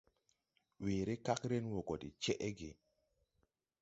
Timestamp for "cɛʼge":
2.23-2.69